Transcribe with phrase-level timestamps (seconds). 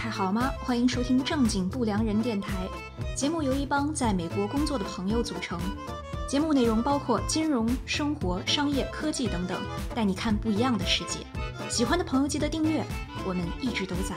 [0.00, 0.50] 还好吗？
[0.64, 2.66] 欢迎收听正经不良人电台。
[3.14, 5.60] 节目由一帮在美国工作的朋友组成。
[6.26, 9.60] 节目内容包括金融、生活、商业、科技等等，
[9.94, 11.18] 带你看不一样的世界。
[11.68, 12.82] 喜欢的朋友记得订阅，
[13.26, 14.14] 我们一直都在。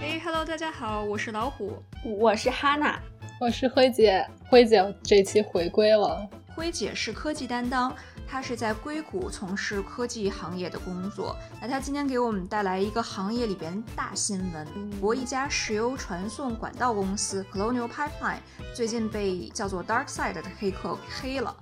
[0.00, 2.98] 哎，Hello，大家好，我是老虎，我是哈娜，
[3.40, 4.26] 我是辉姐。
[4.48, 6.28] 辉姐这期回归了。
[6.56, 7.94] 辉姐是科技担当。
[8.28, 11.36] 他是在硅谷从事科技行业的工作。
[11.60, 18.38] 那他今天给我们带来一个行业里边大新闻：国一家石油传送管道公司 Colonial Pipeline
[18.74, 21.54] 最近被叫做 Dark Side 的黑客黑了，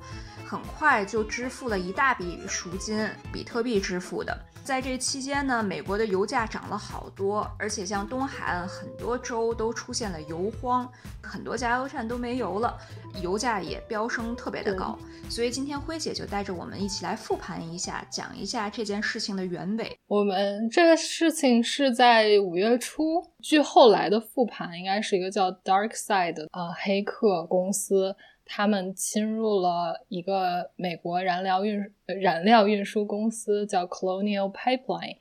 [0.47, 4.37] 很快就支付了一大笔赎金，比特币支付的。
[4.65, 10.89] 在这期间呢，美国的油价涨了好多，而且像东海岸很多州都出现了油荒，
[11.21, 12.79] 很多加油站都没油了，
[13.21, 14.97] 油价也飙升特别的高。
[15.29, 19.99] 所以今天辉姐就带着我们一起来复盘一下，讲一下这件事情的原委。
[20.07, 28.15] 我们这个事情是在五月初，据后来的复盘，应该是一个叫 Dark Side 的呃黑客公司。
[28.55, 35.17] 他们侵入了一个美国燃料运燃料运输公司，叫 Colonial Pipeline。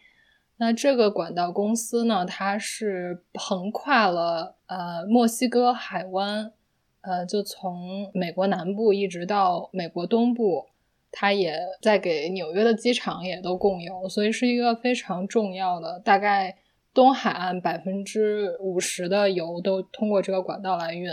[0.57, 6.51] 那这个管道公司呢，它是横跨了呃墨西哥海湾，
[6.99, 10.65] 呃，就从美国南部一直到美国东部，
[11.09, 15.97] 它也在给纽约的机场也都供油，所以是一个非常重要的。
[16.01, 16.57] 大概
[16.93, 21.09] 东海岸百分之五十的油都通过这个管道来运。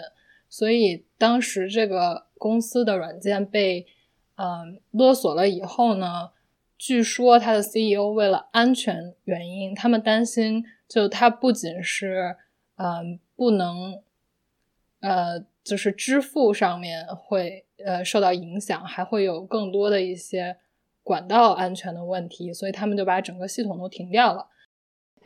[0.48, 3.86] 所以当时这个公司的软件被
[4.36, 6.30] 嗯勒索了以后呢，
[6.77, 12.36] 据说他的 CEO 为了安全原因，他们担心就他不仅是
[12.76, 14.00] 嗯不能
[15.00, 20.56] 呃就是支付上面会呃受到影响，还会有更多的一些
[21.02, 24.46] 管道安全的问题，所以他们就把整个系统都停掉了。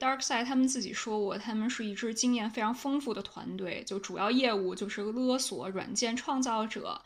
[0.03, 7.01] Darkside 他们自己说过，他们是一支经验非常丰富的团队，就主要业务就是勒索软件创造者。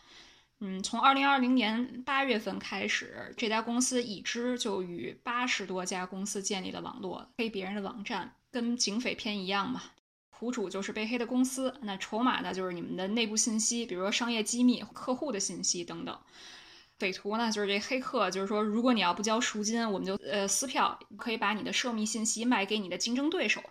[0.61, 9.83] 嗯，从二零二零年八月份开始，这家公司已知就与八十多家公司建立了网络，黑别人的网站，跟警匪片一样嘛。
[10.31, 16.19] 苦主就是被黑的公司，那筹码呢，就是你们的内部信息，比如说商业机密、客户的信息等等。
[16.99, 23.63] 匪徒呢，就是这黑客，就是说，如果你要不交赎金，我们就呃撕票，可以把你的涉密信息卖给你的竞争对手，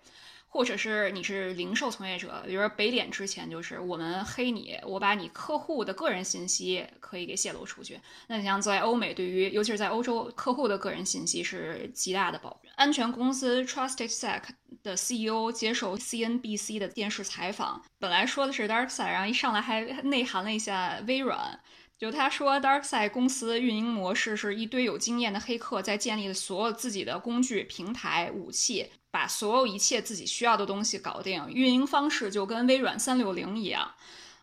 [0.47, 8.00] 或者是你是零售从业者，比如说北脸之前就是我们黑你，我把你客户的个人信息可以给泄露出去。
[8.28, 12.59] 那你像在欧美，对于尤其是在欧洲，客户的个人信息是极大的保护。
[12.75, 14.41] 安全公司 TrustedSec
[14.84, 21.59] 的 CEO 接受 CNBC 的电视采访，本来说的是 DarkSide，然后一上来还内涵了一下微软。
[21.97, 31.50] 就他说，DarkSide 公司运营模式是一堆有经验的黑客在建立的所有自己的工具、平台、武器，把所有一切自己需要的东西搞定。
[31.50, 33.94] 运营方式就跟微软三六零一样，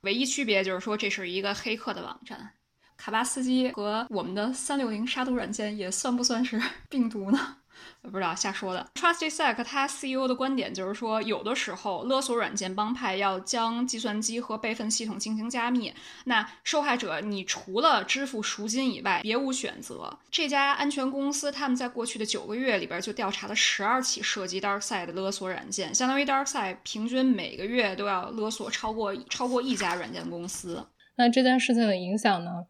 [0.00, 2.54] 唯一区别就是说这是一个黑客的网站。
[2.96, 6.58] 卡巴斯基和我们的三六零杀毒软件也算不算是
[6.88, 7.58] 病毒呢？
[8.02, 8.86] 我不知道瞎说的。
[8.94, 15.92] TrustySec 他 CEO 的观点就是说，有的时候勒索软件帮派要将计算机和备份系统进行加密，
[16.24, 20.18] 那受害者你除了支付赎金以外别无选择。
[20.30, 30.86] 这家安全公司他们在过去的九个月里边就调查了十二起涉及 DarkSide 的勒索软件，相当于 DarkSide 平均每个月都要勒索超过超过一家软件公司。
[31.16, 32.66] 那这件事情的影响呢，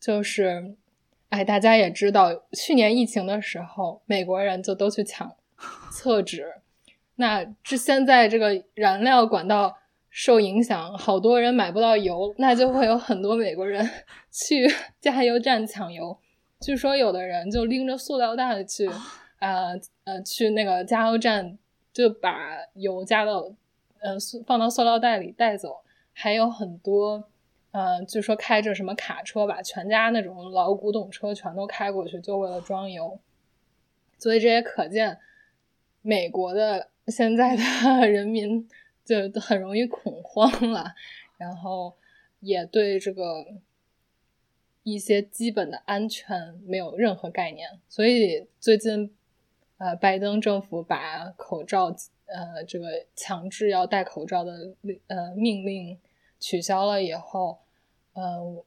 [0.00, 0.76] 就是。
[1.30, 5.34] 哎，大家也知道，去年疫情的时候，美国人就都去抢
[5.90, 6.46] 厕纸。
[7.16, 9.76] 那这现在这个燃料管道
[10.10, 13.88] 受影响，好多人买不到油，那就会有很多美国人
[14.30, 14.66] 去
[15.00, 16.18] 加油站抢油。
[16.60, 18.88] 据说有的人就拎着塑料袋去，
[19.40, 21.58] 呃呃，去那个加油站
[21.92, 22.38] 就把
[22.74, 23.50] 油加到，
[24.00, 24.16] 呃，
[24.46, 25.82] 放到塑料袋里带走。
[26.18, 27.28] 还有很多。
[27.78, 33.20] 嗯，据说开着什么卡车，把全家那种老古董车全都开过去，就为了装油。
[34.16, 35.18] 所以这也可见，
[36.00, 37.62] 美国的现在的
[38.08, 38.66] 人民
[39.04, 40.94] 就很容易恐慌了，
[41.36, 41.94] 然后
[42.40, 43.44] 也对这个
[44.82, 47.68] 一些基本的安全没有任何概念。
[47.90, 49.14] 所以最近，
[49.76, 51.94] 呃，拜登政府把口罩，
[52.24, 54.74] 呃，这个强制要戴口罩的
[55.08, 56.00] 呃命令
[56.40, 57.58] 取消了以后。
[58.16, 58.64] 嗯，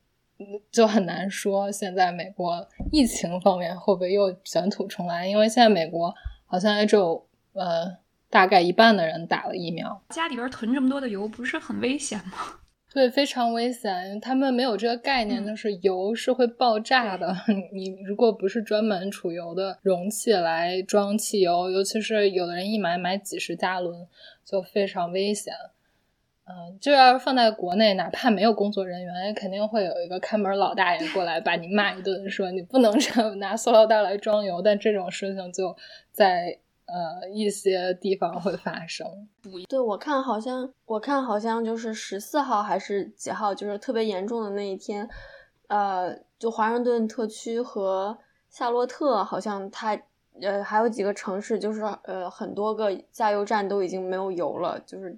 [0.72, 6.14] 就很难说现在美国疫情方面会不会又卷土重来，因为现在美国
[6.46, 7.98] 好像也只有呃
[8.30, 10.02] 大概一半的人打了疫苗。
[10.10, 12.60] 家里边囤这么多的油，不是很危险吗？
[12.94, 14.20] 对，非常危险。
[14.20, 17.36] 他们没有这个概念，就是油是会爆炸的。
[17.72, 24.08] 你如果不是专门储油的容器来装汽油，尤其是有的人一买买几十加仑，
[24.44, 25.54] 就非常危险。
[26.52, 34.60] 嗯，就要是放在国内，哪怕没有工作人员，也肯定会有一个看门老大爷过来把你骂一顿，说你不能这样拿塑料袋来装油。
[34.60, 35.76] 但这种事情就
[36.12, 36.58] 在
[36.88, 39.06] 呃一些地方会发生。
[39.68, 45.08] 对，我看好像我看好像就是十四号还是几号，就是特别严重的那一天，
[45.68, 48.18] 呃，就华盛顿特区和
[48.50, 49.96] 夏洛特，好像它
[50.42, 55.16] 呃还有几个城市，就是呃很多个加油站都已经没有油了，就是。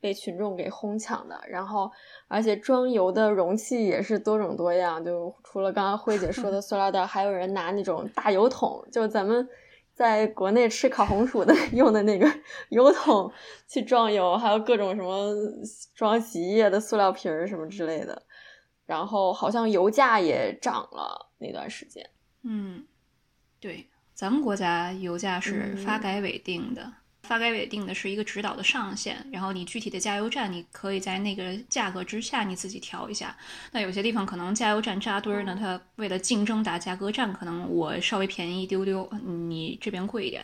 [0.00, 1.90] 被群众给哄抢的，然后
[2.28, 9.48] 而且装油的容器也是多种多样，就除了刚刚慧姐说的 塑料袋，还有人拿那种大油桶，就咱们
[9.94, 12.32] 在国内吃烤红薯的 用的那个
[12.68, 13.32] 油桶
[13.66, 15.34] 去装油，还有各种什么
[15.94, 18.22] 装洗衣液的塑料瓶儿什么之类的。
[18.86, 22.08] 然后好像油价也涨了那段时间。
[22.42, 22.86] 嗯，
[23.60, 26.90] 对，咱们国家油价是发改委定的。
[27.28, 33.36] 发改委定的是一个指导的上限，然后你具体的加油站，你可以在那个价格之下你自己调一下。
[33.72, 40.42] 那有些地方可能加油站扎堆儿呢，它为了竞争打价格战，可能我稍微便宜一丢丢，你这边贵一点，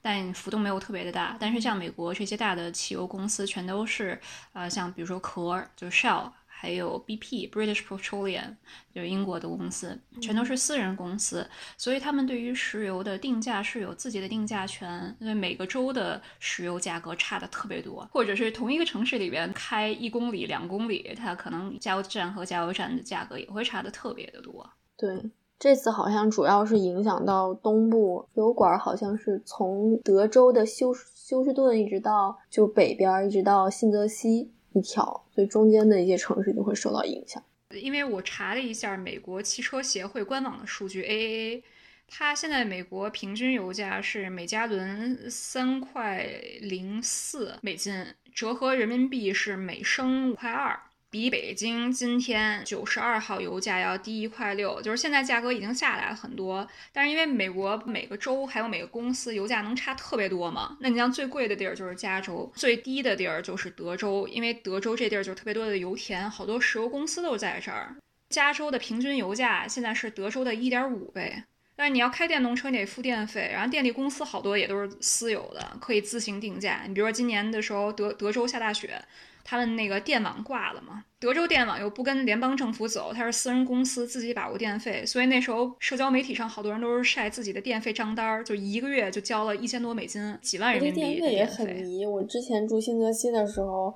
[0.00, 1.36] 但浮动没有特别的大。
[1.40, 4.20] 但是像美国这些大的汽油公司，全都是
[4.52, 6.30] 呃，像比如说壳，就 Shell。
[6.64, 8.56] 还有 BP British Petroleum，
[8.94, 11.46] 就是英国的公司，全都是私人公司，
[11.76, 15.14] 所以他们对于石油的定价是有自己的定价权。
[15.20, 24.66] 因为每个州的石油价格差的特别多，或者是同一个城市里边开一公里、两公里，它可能加油站和加油站的价格也会差的特别的多。
[24.96, 34.50] 对，这次好像主要是影响到东部油管，好像是从德州的休休斯顿一直到就北边，一直到新泽西。
[34.74, 37.42] 一条，所以中间的一些城市就会受到影响。
[37.80, 41.62] 因为我查了一下美国汽车协会官网的数据，AAA，
[42.06, 46.24] 它现在美国平均油价是每加仑三块
[46.60, 50.78] 零四美金，折合人民币是每升五块二。
[51.14, 56.66] 比北京今天九十二号油价要低一块六，就是现在价格已经下来很多。
[56.92, 67.94] 但是因为美国每个州还有每个公司油价能差特别多嘛，那你像最贵的地儿就是加州，最低的地儿就是德州，因为德州这地儿就特别多的油田，好多石油公司都在这儿。
[68.30, 71.44] 加州的平均油价现在是德州的一点五倍，
[71.76, 76.82] 但是你要开电动车你得付电费，然后电力公司好多也都是私有的，可以自行定价。
[76.88, 79.00] 你比如说今年的时候，德德州下大雪。
[79.44, 81.04] 他们那个电网挂了嘛？
[81.20, 92.04] 德州电网又不跟联邦政府走，它是私人公司自己把握电费，所以那时候社交媒体上好多人都是晒自己的电费账单儿，就一个月就交了一千多美金，几万人民币电费也很迷。
[92.06, 93.94] 我之前住新泽西的时候，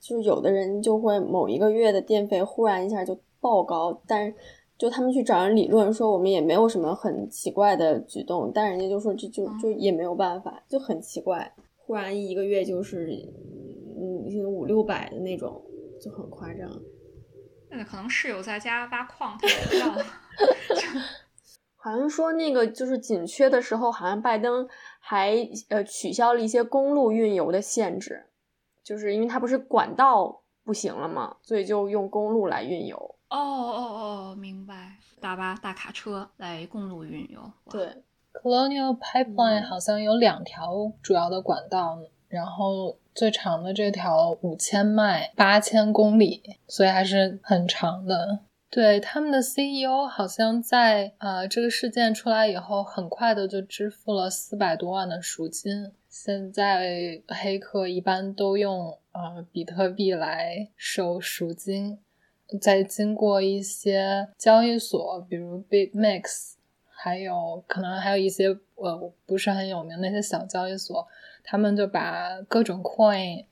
[0.00, 4.34] 就是有的人就会某一个月的电费忽然一下就爆高，但是
[4.78, 13.26] 就他们去找人理论说我们也没有什么很奇怪的举动，但人家就说这就就也没有办法，就很奇怪，忽然一个月就是。
[13.96, 15.64] 嗯，五六百的那种
[16.00, 16.70] 就很夸张。
[17.70, 19.96] 那可能室友在家挖矿，他不知道。
[21.76, 25.36] 好像说那个就是紧缺的时候，好像拜登还
[25.68, 28.26] 呃取消了一些公路运油的限制，
[28.84, 32.96] 就是因为它不是管道不行了嘛，所以就用公路来运油。
[33.30, 34.96] 哦哦哦，明白。
[35.20, 37.40] 大巴、大卡车来公路运油。
[37.70, 38.02] 对
[38.34, 42.96] ，Colonial Pipeline 好像有两条主要的管道，然后。
[43.16, 48.40] 最长的这条五千迈，八千公里，所以还是很长的。
[48.68, 55.92] 对他们的 CEO 好像在呃这个事件出来以后，很快的就支付了四百多万的赎金。
[56.10, 61.98] 现在黑客一般都用呃比特币来收赎金，
[62.60, 66.56] 再经过一些交易所，比如 BitMax，
[66.90, 71.08] 还有可能还有一些呃不是很有名那些小交易所。
[71.48, 73.44] 他们就把各种 coin，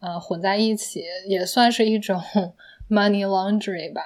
[0.00, 2.18] 呃，混在一起，也算是一种
[2.88, 4.02] money laundry 吧。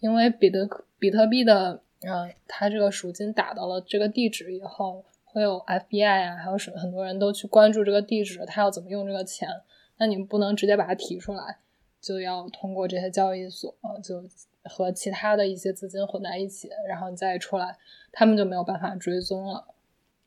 [0.00, 9.48] 因为比特比特币的，嗯，它这个赎金打到了这个地址以后，会有 FBI 啊，还有什很多人都去关注这个地址，他要怎么用这个钱。
[9.96, 11.58] 那你不能直接把它提出来，
[12.00, 14.22] 就要通过这些交易所，就
[14.64, 17.76] 和其他的一些资金混在一起，然后你再出来，
[18.12, 19.66] 他们就没有办法追踪了。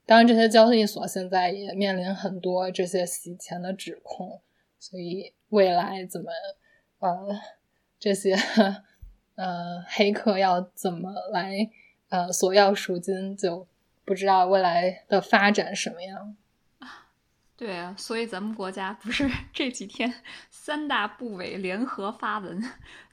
[0.06, 4.42] 当然，这些交易所现在也面临很多这些洗钱的指控，
[4.78, 6.30] 所以未来怎么，
[7.00, 7.40] 呃，
[7.98, 8.36] 这些
[9.36, 11.70] 呃黑客要怎么来
[12.10, 13.66] 呃索要赎金，就
[14.04, 16.36] 不知道未来的发展什么样。
[17.56, 20.14] 对啊，所以咱们国家不是这几天
[20.50, 22.62] 三大部委联合发文，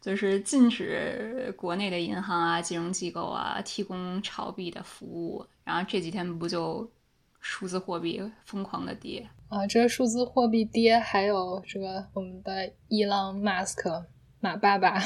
[0.01, 5.47] 就是禁止国内的银行啊、金融机构啊提供炒币的服务。
[5.71, 6.91] 然后这几天不就
[7.39, 9.67] 数字货币疯狂的跌啊？
[9.67, 14.05] 这个数字货币跌，还有这个我们的伊朗马斯克
[14.41, 15.01] 马爸爸，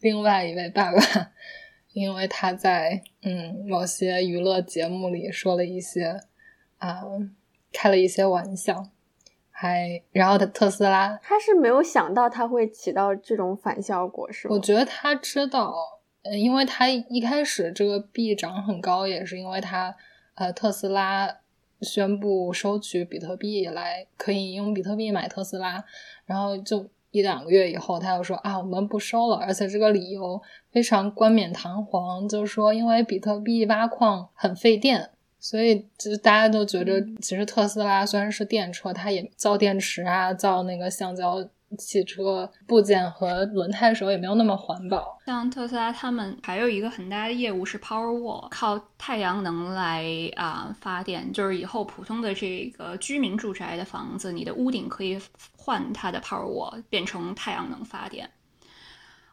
[0.00, 1.00] 另外一位爸爸，
[1.92, 6.20] 因为他在嗯某些娱乐节目里说了一些
[6.78, 7.02] 啊。
[7.70, 8.88] 开了一些玩笑，
[9.50, 14.54] 还然后他特斯拉，他是没有想到他会起到这种反效果，是吗？
[14.54, 15.74] 我觉得他知道，
[16.22, 19.94] 呃，因为他一开始这个币涨很高，也是因为他
[20.38, 21.38] 呃特斯拉
[21.82, 25.84] 宣布收取比特币来可以用比特币买特斯拉，
[26.24, 30.40] 然后就一两个月以后，他又说啊我们不收了，而且这个理由
[30.70, 35.10] 非常冠冕堂皇，就是说因为比特币挖矿很费电。
[35.40, 45.18] 所以，就大家都觉得，其实特斯拉虽然是电车，它也造电池啊，造那个橡胶汽车部件和轮胎的时候也没有那么环保。
[45.26, 50.04] 像特斯拉，他们还有一个很大的业务是 Powerwall，靠太阳能来
[50.36, 51.32] 啊发电。
[51.32, 55.20] 就是以后普通的这个居民住宅的房子，你的屋顶可以
[55.56, 58.30] 换它的 Powerwall，变成太阳能发电。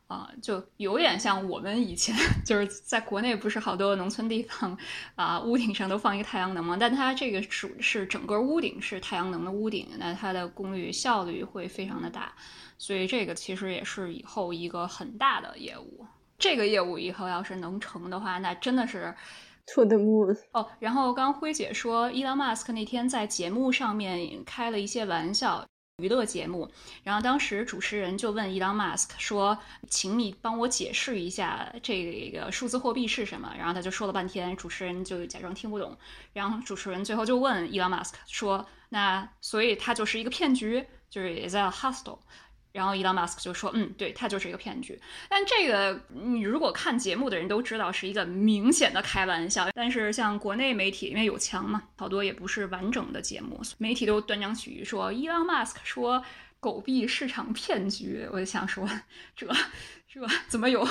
[0.08, 4.78] 啊，就有点像我们以前 就是在国内，不是好多农村地方
[5.16, 6.78] 啊，屋顶上都放一个太阳能嘛？
[6.80, 12.34] 但它这个是是整个屋顶是太阳能的屋顶，那它的功率效率会非常的大，
[12.78, 16.06] 所以这个其实也是以后一个很大的业务。
[16.38, 19.16] 这个业务以后要是能成的话，那真的是
[19.74, 20.68] to the moon 哦。
[20.80, 25.66] 然后刚辉姐说，伊朗马斯克那天在节目上面开了一些玩笑。
[25.98, 26.70] 娱乐节目，
[27.04, 29.58] 然后当时主持人就问伊朗马斯克说
[29.90, 35.98] ：“请你帮我解释一下这个数字货币是什么？”然后他就说了半天，主持人就假装听不懂。
[36.34, 42.20] 然后主持人最后就问伊朗马斯克说：“那所以它就是一个骗局，就是 is a hustle。”
[42.76, 45.00] 然后伊朗马斯克就说：“嗯，对，它就是一个骗局。
[45.30, 49.70] 但这个你如果看节目的人都知道是一个明显的开玩笑。
[49.74, 56.22] 但是像国内媒体因为有墙嘛，好多也不是完整的节目，媒体都断章取义说伊朗马斯克说
[56.60, 58.28] 狗币市场骗局。
[58.30, 58.86] 我就想说，
[59.38, 59.48] 这
[60.06, 60.86] 这怎么有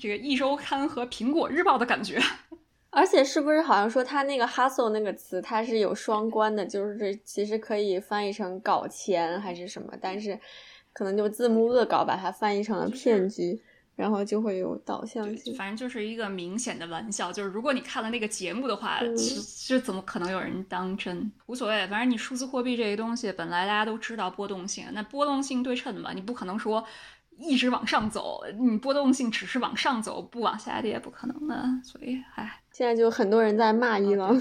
[0.00, 2.18] 这个一周刊和苹果日报的感觉？
[2.88, 10.40] 而且是不是好像说他那个 hustle 那个词它是有双关的，就是其实可以翻译成搞钱还是什么，但是。
[10.98, 13.62] 可能就字幕恶搞把它翻译成了骗局，
[13.94, 15.54] 然后就会有导向性。
[15.54, 18.98] 反正就是一个明显的玩笑，就是如果你看了那个节目的话，
[19.68, 21.30] 这怎么可能有人当真？
[21.46, 26.84] 无所谓，反正你数字货币这个东西本来大家都知道波动性，那波动性对称的嘛，你不可能说
[27.36, 31.64] 一直往上走，你波动性只是往上走，不往下跌，不可能的。
[31.84, 34.36] 所以，唉，现在就很多人在骂伊朗。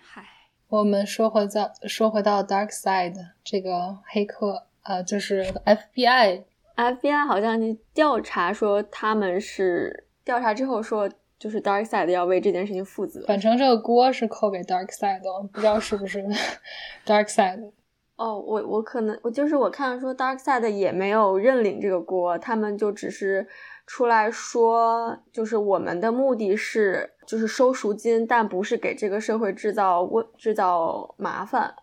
[0.00, 0.24] 嗨，
[0.68, 4.68] 我们说回到说回到 Dark Side 这个黑客。
[4.90, 13.24] 呃，就是 FBI，FBI 好像调查说他们是调查之后说，就是 Dark Side 要为这件事情负责。
[13.24, 16.18] 反正这个锅是扣给 Dark Side 的，不知道是不是
[17.06, 17.70] Dark Side。
[18.16, 23.46] 哦，我我可能我就是我看说 Dark Side 也没有认领这个锅，他们就只是
[23.86, 31.76] 出来说，就是我们的目的是就是收赎金，但不是给这个社会制造问制造麻烦。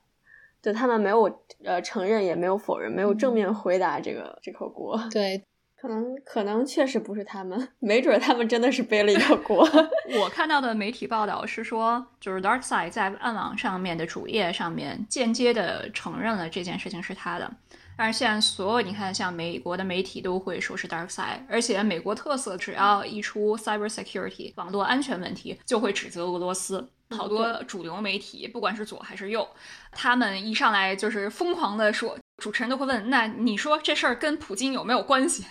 [0.61, 1.23] 就他们没有
[1.63, 4.99] 呃承认，也没有否认，没有正面回答这个这口锅。
[5.11, 5.43] 对，
[5.87, 9.65] 可能可能确实不是他们，没准他们真的是背了一个 锅。
[10.19, 17.49] 我看到的媒体报道是说，就是 DarkSide 在暗网上面的主页上面间接的承认了这件事情是他的。
[17.95, 26.85] 但是现在所有你看，像美国的媒体都会说是 DarkSide，而且美国特色只要一出 cybersecurity 网络安全问题，就会指责俄罗斯。
[27.11, 29.47] 好多主流媒体，不管是左还是右，
[29.93, 35.45] 他们一上来就是疯狂的说，主持人都会问：“那你说这事儿跟普京有没有关系？”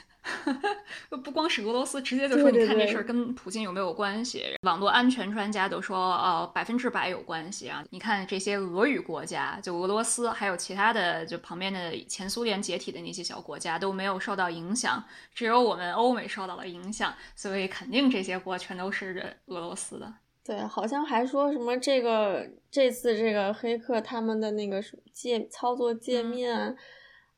[1.25, 7.85] 不光是俄罗斯，直接就说：“你看这事儿跟普京有没有关系？”网络安全专家都说：“呃，百分之百有关系啊！
[7.90, 15.02] 你看这些俄语国家，就俄罗斯，还有其他的，就旁边的前苏联解体的那些小国家都没有受到影响，
[15.35, 20.12] 只有我们欧美受到了影响，所以肯定这些国全都是俄罗斯的。”
[20.45, 24.80] 对，好像还说什么这个这次这个黑客他们的那个
[25.12, 26.76] 界操作界面，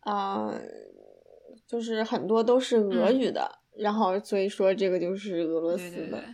[0.00, 0.52] 啊，
[1.69, 6.25] 就是很多都是俄语的，然后所以说这个就是俄罗斯的。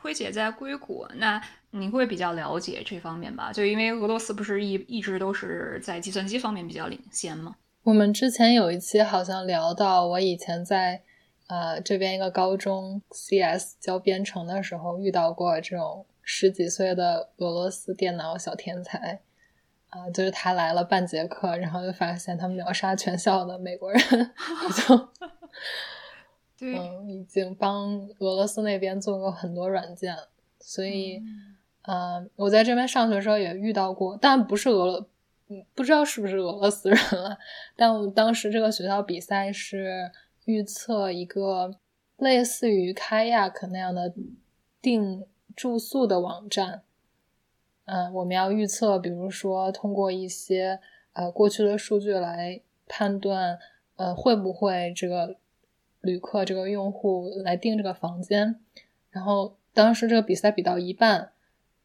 [0.00, 1.42] 辉姐在硅谷，那
[1.72, 3.52] 你会比较了解这方面吧？
[3.52, 7.56] 就因为俄罗斯不是一一直都是在计算机方面比较领先吗？
[7.82, 11.02] 我们之前有一期好像聊到，我以前在。
[11.48, 19.20] 呃，这边一个高中 CS 教编程的时候遇到过这种十几岁的俄罗斯电脑小天才，
[19.92, 24.00] 啊，就是他来了半节课，然后就发现他们秒杀全校的美国人，
[24.88, 25.08] 就
[26.58, 30.16] 对，嗯，已经帮俄罗斯那边做过很多软件，
[30.60, 31.22] 所以，
[31.82, 35.06] 嗯，我在这边上学的时候也遇到过，但不是俄罗，
[35.48, 37.36] 嗯，不知道是不是俄罗斯人了，
[37.76, 40.10] 但我当时这个学校比赛是
[40.46, 41.74] 预测一个
[42.16, 44.14] 类似于 Kayak 那样的
[44.80, 46.82] 订住宿的网站。
[47.94, 50.80] 嗯，我们要预测，比如说通过一些
[51.12, 52.58] 呃过去的数据来
[52.88, 53.58] 判断，
[53.96, 55.36] 呃会不会这个
[56.00, 58.58] 旅客这个用户来订这个房间。
[59.10, 61.32] 然后当时这个比赛比到一半，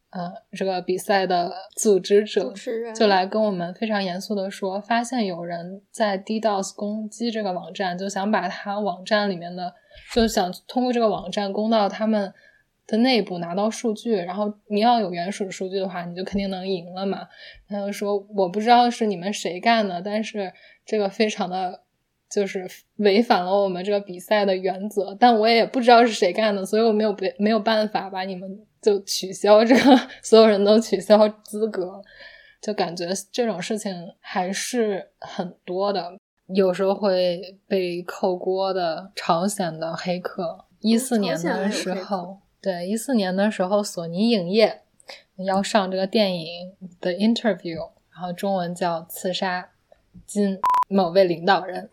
[0.08, 2.54] 呃，这个比赛的组织者
[2.96, 9.74] 就来跟我们非常严肃的说，发现有人在 DDoS 攻击这个网站，就想把他网站里面的，
[10.14, 12.32] 就想通过这个网站攻到他们。
[12.88, 17.28] 的内部拿到数据，然后你要有原始数据的话，你就肯定能赢了嘛。
[17.68, 20.50] 他就说我不知道是你们谁干的，但是
[20.86, 21.82] 这个非常的，
[22.30, 22.66] 就是
[22.96, 25.14] 违反了我们这个比赛的原则。
[25.20, 32.02] 但我也不知道是谁干的，所以我没有没没有办法把你们就取消这个， 所有人都取消资格。
[32.62, 42.38] 就感觉这种事情还是很多的，有时候会被扣锅的朝鲜的黑客，一四年的时候。
[42.60, 44.82] 对，一四年的时候，索尼影业
[45.46, 49.70] 要上这个电影的 interview，然后中文叫刺杀
[50.26, 51.88] 金某位领导人，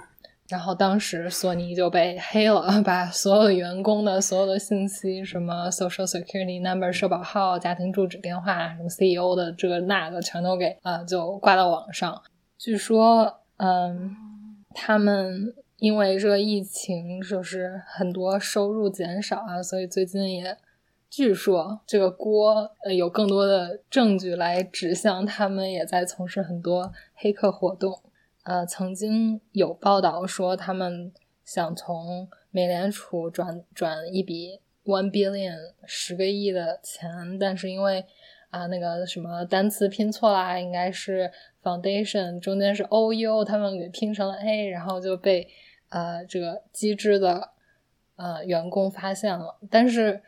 [0.49, 12.23] 然后当时索尼就被黑了，把所有员工的所有的信息，什么 social security number 社保号、家庭住址电话，什么 CEO 的这个那个，全都给啊就挂到网上。
[12.57, 14.15] 据说，嗯，
[14.73, 15.53] 他们。
[15.77, 20.57] 因为这个疫情，就是很多收入减少啊，所以最近也
[21.09, 27.99] 据说这个锅呃有更多的证据来指向他们也在从事很多黑客活动。
[28.43, 31.11] 呃，曾经有报道说他们
[31.43, 38.05] 想从美联储转转一笔 one billion 十个亿的钱，但是因为
[38.49, 41.29] 啊那个什么单词拼错啦，应该是
[41.61, 45.45] foundation 中间是 o u，他们给拼成了 a，然后就被。
[45.95, 47.51] 呃，这个机制的
[48.17, 50.21] 呃员工发现了，但是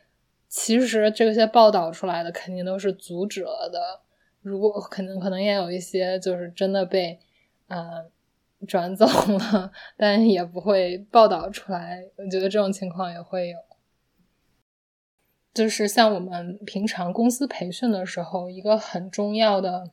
[0.47, 3.99] 其实这些报道出来的肯定都是阻止了的。
[4.41, 7.19] 如果可能，可能也有一些就是真的被
[7.67, 8.05] 呃
[8.65, 12.01] 转走了， 但也不会报道出来。
[12.15, 13.57] 我觉得这种情况也会有。
[15.53, 19.91] 就是像我们平常公司培训的时候，一个很重要的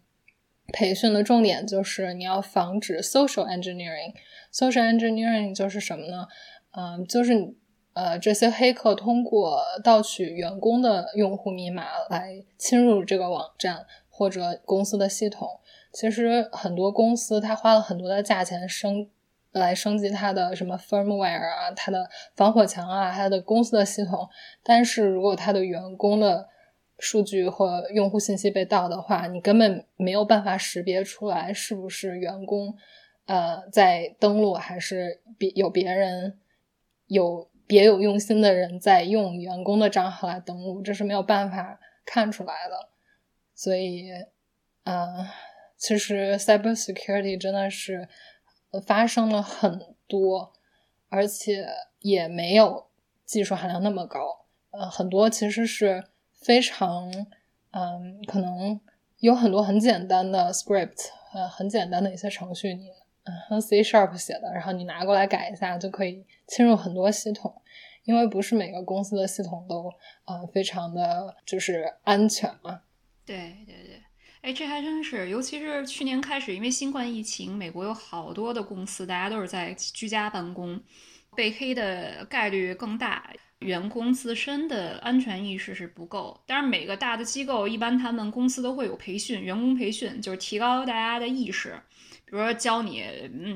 [0.73, 4.15] 培训的重点就是你要防止 social engineering。
[4.53, 6.29] Social engineering 就是什么呢？
[6.73, 7.55] 嗯，就是
[7.93, 15.61] 呃，这些黑客通过盗取员工的用户密码来侵入这个网站或者公司的系统。
[15.93, 19.09] 其实很多公司它花了很多的价钱升
[19.53, 24.29] 来升级它的什么 firmware 啊，它的防火墙啊，它的公司的系统。
[24.65, 26.49] 但是如果它的员工的
[26.99, 32.77] 数据或用户信息被盗的话，你根本没有办法识别出来是不是员工。
[33.27, 36.39] 呃，在登录还是别有别人
[37.07, 42.91] 有别有用心的人在用员工的账号来登录，这是没有办法看出来的。
[43.55, 44.11] 所以，
[44.85, 45.27] 呃，
[45.79, 48.09] 其实 cyber security 真的是
[48.87, 50.53] 发生了很多，
[51.09, 51.67] 而且
[52.01, 52.89] 也没有
[53.25, 54.47] 技术含量那么高。
[54.71, 56.05] 呃，很多其实是
[56.45, 57.11] 非常，
[57.73, 58.79] 嗯，可能
[59.19, 62.91] 有很多很简单的 script，呃，很简单的一些程序你。
[63.51, 67.63] 嗯，C Sharp 写的，然后你拿过来改一下，就可以侵入很多系统。
[68.05, 69.91] 因为不是每个公司的系统都
[70.27, 72.83] 呃非常的就是安全嘛。
[73.25, 74.03] 对对对，
[74.43, 80.79] 哎，这还真是，尤其是去年开始，因为新冠疫情，美国有好多的公司，大家都是在居家办公，
[81.35, 83.33] 被黑的概率更大。
[83.65, 91.81] 员工自身的安全意识是不够，但是每个大的机构一般他们公司都会有培训，员工培训就是提高大家的意识。
[92.27, 93.05] 比如说教你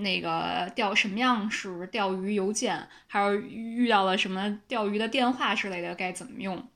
[0.02, 6.68] 那个钓什么样是钓鱼邮件，还有遇到了什么钓鱼的电话之类的该怎么用，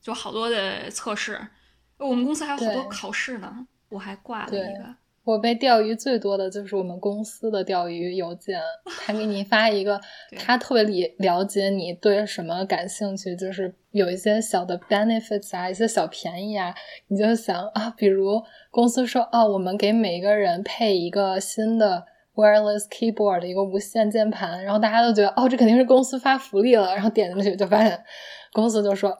[0.00, 1.48] 就好多的测试。
[1.96, 4.94] 我们公司还有好多考试呢，我还挂了一个。
[5.24, 8.60] 我被钓鱼最多的就是我们公司的钓鱼邮件，
[9.06, 9.98] 他给你发一个，
[10.36, 16.74] 他特别理了解你对什么感兴趣，就是有一些小的 benefits 啊，一些小便宜啊，
[17.08, 28.04] 你就想啊，比如公司说啊，我们给每个人配一个新的 wireless keyboard 的一个无线键盘，然后大家都觉得哦，这肯定是公司发福利了，然后点进去就发现
[28.52, 29.16] 公司就说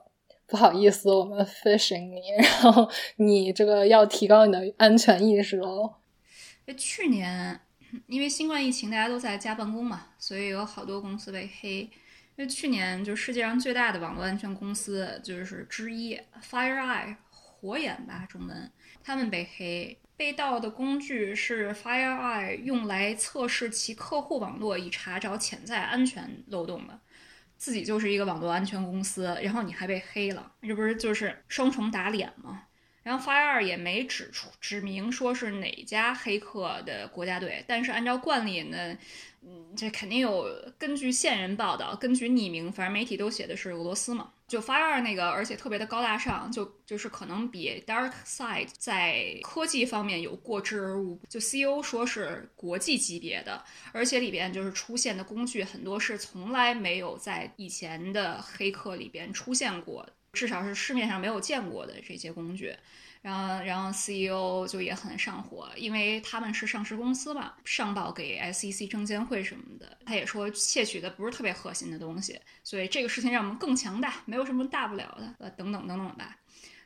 [0.46, 5.94] 不好意思，我们 fishing 你， 然后你这个要提高你的安全意识喽。
[6.76, 7.60] 去年
[8.06, 11.90] 因为新冠疫情，大家都在家办公嘛，所以有好多公司被黑。
[12.36, 18.72] 因为去年就世界上最大的网络安全公司就是之一 FireEye 火眼吧中文，
[19.04, 26.98] 他们被黑，被盗的工具是 FireEye 用来测试其客户网络以查找潜在安全漏洞的。
[27.56, 32.64] 自己就是一个网络安全公司，然后你还被黑了，这不是就是双重打脸吗？
[33.02, 38.96] 然后 Fire 也没指出指明说是哪家黑客的国家队，但是按照惯例呢。
[39.46, 44.30] 嗯，这肯定有根据线人报道，根据匿名，反正媒体都写的是俄罗斯嘛。
[44.46, 51.18] 就 Fire 那个，而且特别的高大上，就就是可能比 Dark Side 在科技方面有过之而无。
[51.28, 62.74] 就 CEO 说是国际级别的，而且里边就是出现的工具很多是从来没有在以前的黑客里边出现过，至少是市面上没有见过的这些工具。
[63.24, 76.36] 然后，然后 CEO 就也很上火，因为他们是上市公司嘛，上报给 SEC 证监会什么的，他也说窃取的不是特别核心的东西，所以这个事情让我们更强大，没有什么大不了的，呃，等等等等吧。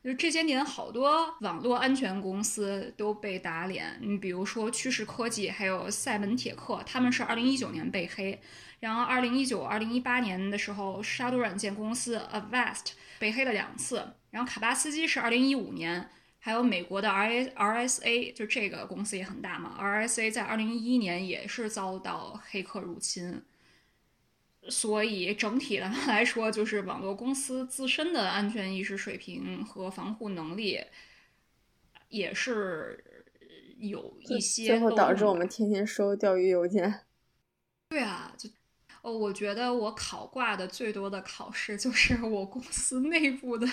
[0.05, 8.41] 就这些年，好多网络安全公司都被打脸，你比如说趋势科技，还有赛门铁克，他们是二零一九年被黑，
[8.79, 16.09] 然后二零一九、二零一八年的时候，杀毒软件公司 Avast 被黑了两次，然后卡巴斯基是二零一五年。
[16.41, 19.77] 还有美国的 R A R S A，就这个公司也很大嘛。
[19.79, 23.43] R S A 在二零一一年也是遭到黑客入侵，
[24.69, 30.81] 所以整体来 来说，就是网络公司自身的安全意识水平和防护能力
[32.09, 33.25] 也是
[33.79, 34.67] 有一些。
[34.67, 37.01] 最后导致我们天天收钓鱼邮件。
[37.91, 38.49] 对啊，就。
[39.09, 43.67] 哦，我觉得我考挂的最多的考试就是 我公司内部的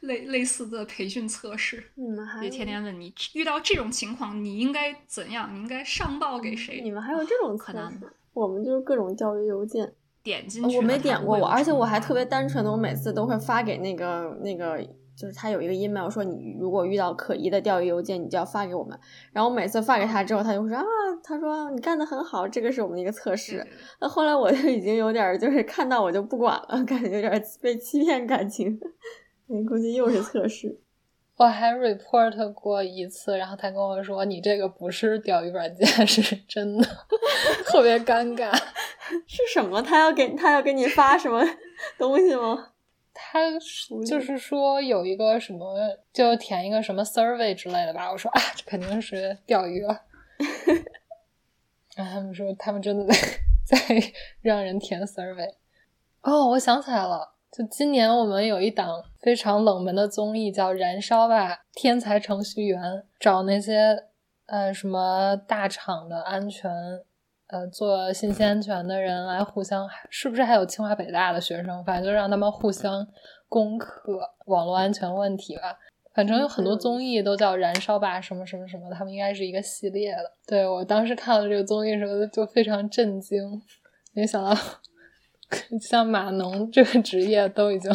[0.00, 1.92] 类类似的培训测试。
[1.94, 5.54] 你们还天天问你遇到这种情况你应该怎样？
[5.54, 6.80] 你应该上报给谁？
[6.82, 7.92] 你们还有这种可能？
[8.32, 9.92] 我们就是各种教育邮件，
[10.22, 10.76] 点进去。
[10.76, 14.84] 我没点过，我而且我还特别单纯的，我每次都会发给那个那个。
[15.14, 18.98] 就是他有一个 email 说你如果遇到可疑的钓鱼邮件，你就要发给我们。
[19.32, 20.84] 然后每次发给他之后，他就说啊，
[21.22, 23.66] 他说你干的很好，这个是我们的一个测试。
[24.00, 28.80] 那后来我就已经有点就是看到我就不管了，感觉有点被欺骗感情。
[29.46, 30.78] 你估计又是测试。
[31.38, 36.86] 我还 report 过一次，然后他跟我说你这个不是钓鱼软件，是真的，
[37.66, 38.54] 特别尴尬。
[39.26, 39.82] 是什么？
[39.82, 41.42] 他要给他要给你发什么
[41.98, 42.71] 东西吗？
[43.14, 43.38] 他
[44.06, 45.76] 就是说有一个什么，
[46.12, 48.10] 就填一个什么 survey 之类的吧。
[48.10, 50.00] 我说啊，这肯定是钓鱼了。
[51.94, 53.04] 然后他们说他们真的
[53.64, 55.54] 在在让人填 survey。
[56.22, 62.80] 哦，我想起来了，就今年我们有一档非常冷门的综艺叫《燃烧吧天才程序员》，
[63.20, 64.04] 找那些
[64.46, 66.70] 呃什么大厂的安全。
[67.52, 71.84] 呃，做信息安全的人来互相，是不是还有清华北大的学生？
[71.84, 73.06] 反正就让他们互相
[73.46, 75.78] 攻克网络安全问题吧。
[76.14, 80.32] 反正有很多综艺都叫“燃烧吧”什么什么什么，他们应该是一个系列的。
[80.46, 83.60] 对我当时看了这个综艺的时候就非常震惊，
[84.14, 84.56] 没想到
[85.78, 87.94] 像码农这个职业都已经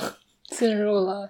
[0.50, 1.28] 进入了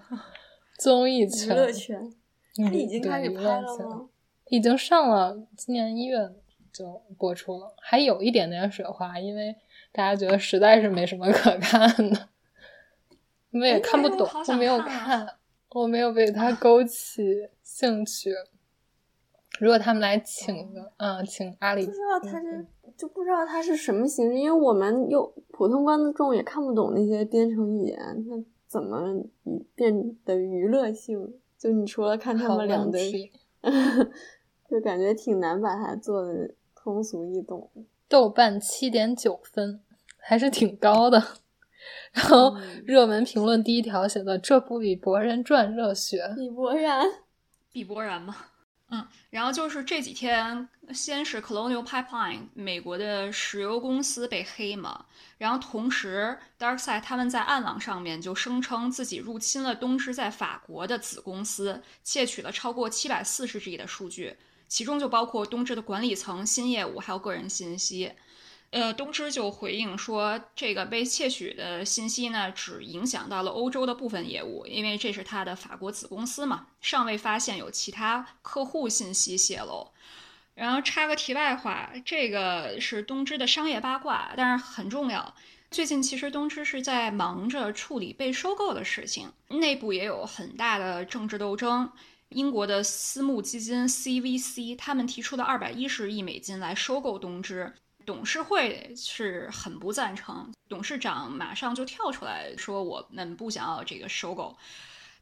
[0.77, 1.55] 综艺圈。
[1.55, 2.13] 娱乐圈，
[2.57, 4.09] 他已经开始拍了吗？
[4.49, 6.29] 已经上了，今年一月。
[6.77, 9.55] 就播出了，还有一点点水花，因为
[9.91, 12.29] 大家觉得实在是没什么可看的，
[13.49, 15.27] 因为也看不懂，我没有看，
[15.71, 18.31] 我没有被他勾起兴趣。
[19.59, 28.35] 如果他们来请一个，嗯，请阿里，不知道他是就不知道他是什么形式，因为我们又普通观众也看不懂那些编程语言，那
[28.67, 29.25] 怎么
[29.73, 31.39] 变得娱乐性？
[31.57, 33.31] 就你除了看他们两对，
[34.69, 36.51] 就感觉挺难把它做的。
[36.87, 37.69] 通俗易懂，
[38.07, 39.81] 豆瓣七点九分，
[40.15, 41.21] 还是挺高的。
[42.13, 47.05] 然后热门评论第一条写的：“这不比《博人传》热血。”比博然，
[47.73, 48.33] 比博然吗？
[48.89, 49.05] 嗯。
[49.29, 64.37] 然后就是这几天，先是 Colonial Pipeline 美国的石油公司被黑嘛，然后同时 DarkSide 他们在暗网上面就声称自己入侵了东芝在法国的子公司，窃取了超过七百四十 G 的数据。
[64.67, 68.13] 其中就包括东芝的管理层、新业务还有个人信息。
[68.69, 79.87] 呃，东芝就回应说，这个被窃取的信息呢，只影响到了欧洲的部分业务，因为这是他的法国子公司嘛，尚未发现有其他客户信息泄露。
[80.53, 85.33] 然后插个题外话，这个是东芝的商业八卦，但是很重要。
[85.71, 91.91] 最近其实东芝是在忙着处理被收购的事情，内部也有很大的政治斗争。
[92.29, 97.73] 英国的私募基金 CVC 他们提出的二百一十亿美金来收购东芝，
[98.05, 104.57] 董事会是很不赞成，董事长马上就跳出来说我们不想要这个收购。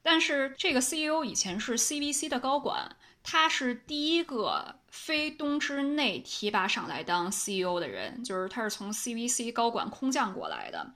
[0.02, 10.94] 但是这个 CEO 以前是 CVC 的高管，他是第一个非东芝内提拔上来当 CEO 的人，就是他是从 CVC 高管空降过来的。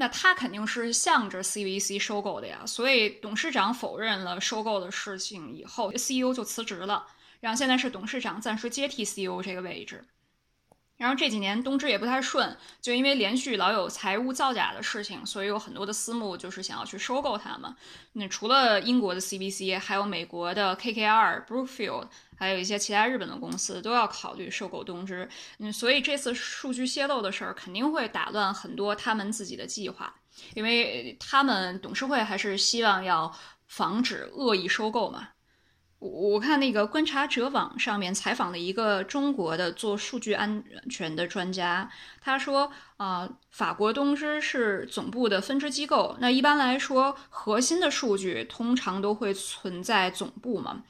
[0.00, 7.04] 那他肯定是向着 CVC 收购的呀，所以董事长否认了收购的事情以后，CEO 就辞职了，
[7.40, 10.04] 然后现在是董事长暂时接替 CEO 这个位置。
[10.98, 17.72] 然后这几年东芝也不太顺，就因为连续老有财务造假的事情，所以有很多的私募就是想要去收购他们。
[18.14, 25.28] 那除了英国的 CBC，还有美国的 KKR、Brookfield，还有一些其他日本的公司都要考虑收购东芝。
[25.58, 30.12] 嗯，所以这次数据泄露的事儿肯定会打乱很多他们自己的计划，
[30.54, 33.32] 因为他们董事会还是希望要
[33.68, 35.28] 防止恶意收购嘛。
[36.00, 50.84] 我看那个观察者网上面采访了一个中国的做数据安全的专家，他说啊，法国东芝是总部的分支机构，那一般来说，核心的数据通常都会存在总部嘛，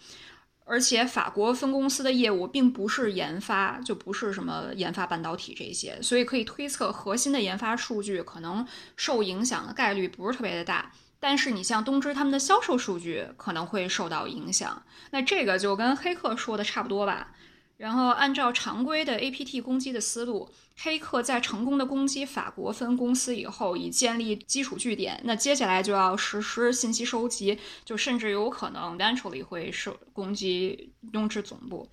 [0.66, 10.92] 而且法国分公司的业务并不是研发，就不是什么研发半导体这些，所以可以推测核心的研发数据可能受影响的概率不是特别的大。
[11.20, 17.34] 但是你像东芝他们的销售数据可能会受到影响，那这个就跟黑客说的差不多吧。
[17.76, 31.88] 然后按照常规的 APT 攻击的思路，黑客在成功的攻击法国分公司以后，已建立基础据点，那接下来就要实施信息收集，就甚至有可能 naturally 会受攻击东芝总部。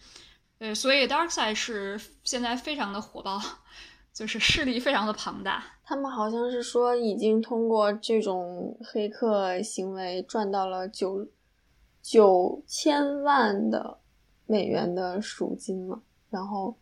[0.59, 3.41] 呃，所以 DarkSide 是现在非常的火爆。
[4.13, 11.27] 就是势力非常的庞大，他们好像是说已经通过这种黑客行为赚到了九
[12.01, 13.99] 九千万的
[14.47, 16.75] 美元的赎金嘛，然后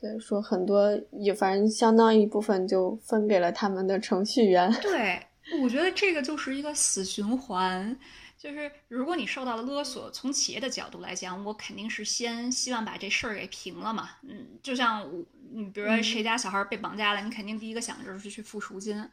[0.00, 4.72] 对说很多也反正相当一部分就分给了他们的程序员。
[4.82, 5.20] 对，
[5.62, 7.96] 我觉得这个就是一个死循环。
[8.44, 14.10] 就是如果你受到了勒索，从企业的角度来讲，我肯定是先希望把这事儿给平了嘛。
[14.20, 19.08] 嗯，就像我，你比如说谁家小孩被绑架了，你肯定第一个想着是去付赎金。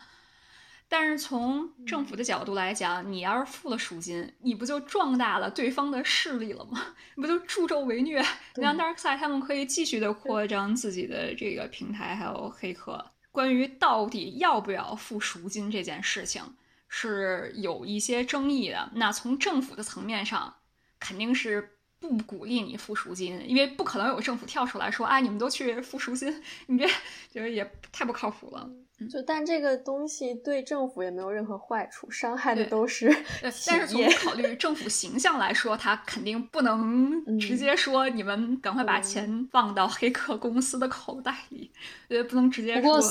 [0.89, 6.87] 但是从政府的角度来讲，你要是付了赎金，你不就壮大了对方的势力了吗？
[7.15, 8.21] 你不就助纣为虐？
[8.55, 13.09] 让 Darkside 他们可以继续的扩张自己的这个平台，还有黑客。
[13.31, 16.43] 关于到底要不要付赎金这件事情。
[16.93, 18.91] 是有一些争议的。
[18.95, 20.53] 那从政府的层面上，
[20.99, 26.85] 肯定是不鼓励你付赎金，因为不可能有政府跳出来说：“哎，你们都去付赎金，你这
[27.31, 28.69] 就是也太不靠谱了。”
[29.09, 33.11] 就但这个东西对政府也没有任何坏处，伤害的都是
[33.41, 41.71] 但是从考虑政府形象来说，他肯定不能直接说你们赶快把钱放到黑客公司的口袋里，
[42.09, 42.81] 呃，不能直接说。
[42.81, 43.01] 不过，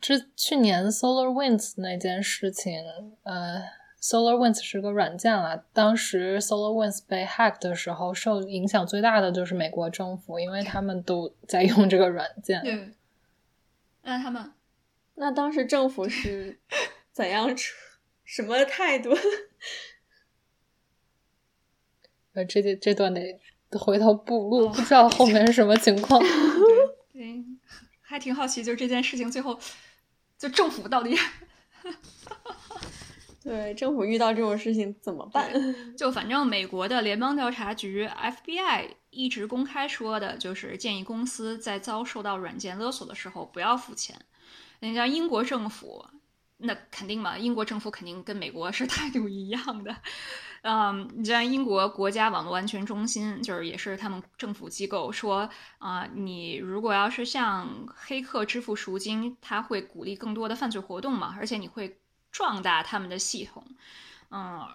[0.00, 2.82] 之去年 Solar Winds 那件事情，
[3.22, 3.62] 呃
[4.00, 5.64] ，Solar Winds 是个软件了。
[5.72, 12.62] 当时 Solar Winds 被 hack 的时候，受影响最大的就是美国政府，因为他们都在用这个软件。
[12.62, 12.90] 对，
[14.02, 14.52] 那他们。
[15.20, 16.60] 那当时政府是
[17.12, 17.74] 怎样处
[18.24, 19.10] 什么态度？
[22.34, 23.40] 呃，这这这段得
[23.78, 26.22] 回头补录，不知道后面是什么情况。
[27.12, 27.44] 对，
[28.00, 29.58] 还挺好奇，就这件事情最后，
[30.38, 31.18] 就政府到底，
[33.42, 35.52] 对政府遇到这种事情怎么办？
[35.96, 44.16] 就反正美国的联邦调查局 FBI 一直公开说的就是建议公司在遭受到软件勒索的时候不要付钱。
[44.80, 46.06] 人家英国政府，
[46.58, 49.96] 那肯定嘛，英国政府肯定跟美国是 态度一样的。
[50.62, 62.00] 嗯，你像英国国家网络安全中心，就是也是他们政府机构说啊，你如果要是向黑客支付赎金，他会鼓励更多的犯罪活动嘛，而且你会
[62.32, 63.64] 壮大他们的系统。
[64.30, 64.66] 嗯，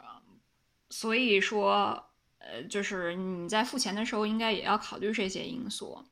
[0.89, 2.05] 所以说，
[2.39, 6.05] 呃，就是你在付钱的时候，应该也要考虑这些因素。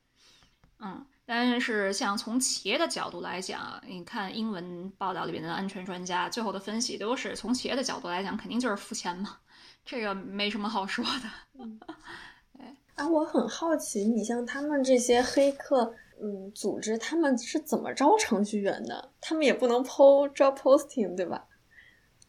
[0.80, 1.06] 嗯。
[1.34, 9.38] 但是，像从企业的角度来讲，你看英文报道里边的安全专家最后的分析都是从企业的角度来讲，肯定就是付钱嘛，
[9.82, 11.64] 这个没什么好说的。
[12.60, 19.10] 哎，啊，我很好奇，你像他们这些黑客，嗯，组织他们是怎么招程序员的？
[19.18, 21.46] 他们也不能 PO job posting 对吧？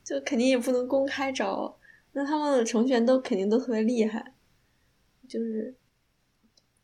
[0.02, 1.78] 就肯定也不能公开招，
[2.14, 4.34] 那他们的程序员都肯定都特别厉害，
[5.28, 5.76] 就是。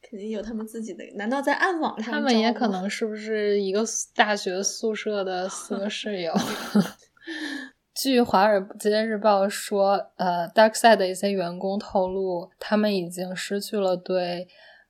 [0.09, 1.03] 肯定有他们自己的。
[1.13, 2.13] 难道在暗网上？
[2.13, 3.83] 他们也可能是不是一个
[4.15, 6.33] 大学宿舍的四个室友？
[7.93, 14.47] 据《华尔街日报》说，呃，Darkside 的一些员工透露，他们已经失去了对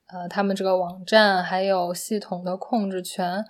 [0.08, 3.44] 呃他们这个网站还有系统的控制权。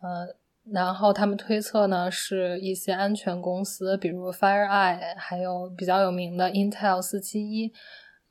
[0.00, 0.34] 呃，
[0.72, 7.72] 然后他们推测呢，是一些安全公司，比如 FireEye，还有比较有名的 Intel 四七一，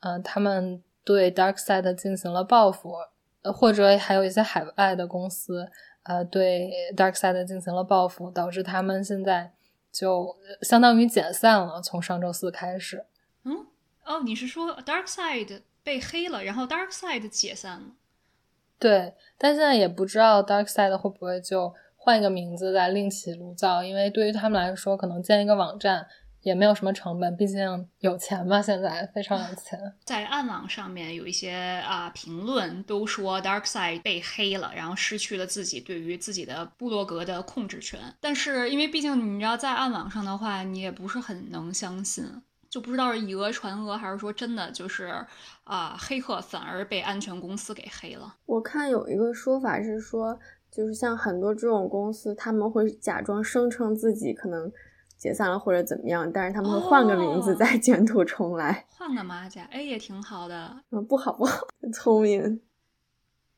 [0.00, 0.82] 呃，他们。
[1.04, 2.94] 对 Darkside 进行了报复，
[3.42, 5.68] 呃，或者还有一些海外的公司，
[6.04, 9.52] 呃，对 Darkside 进行了报复，导致他们现在
[9.90, 11.80] 就相当于解散了。
[11.82, 13.04] 从上周四开始，
[13.44, 13.66] 嗯，
[14.04, 17.86] 哦，你是说 Darkside 被黑了，然后 Darkside 解散了？
[18.78, 26.06] 对，但现在也不知道 Darkside 会不会就换一个名字再另起炉灶，因为对于他们来说，可能建一个网站。
[26.42, 29.78] 也没有什么成本，毕竟有钱嘛，现在非常有钱。
[30.04, 31.52] 在暗网上面有一些
[31.86, 38.00] 啊评论都说 Darkside 被黑了，然后失去了自己对于自己的部落格的控制权。
[38.20, 42.24] 但是因为毕竟你知道在暗网上的话，你也不是很能相信，
[42.68, 45.14] 就不知道是以讹传讹还是说真的就是
[45.62, 48.34] 啊黑客反而被安全公司给黑了。
[48.46, 50.36] 我看有一个说法是说，
[50.70, 54.72] 就是像很多这种公司，他们会假装声称自己可能。
[55.22, 60.82] 解散了或者怎么样，但是他们会换个名字再 卷土重来，换个马甲，哎，也挺好的。
[60.90, 62.60] 嗯，不好不好， 聪明。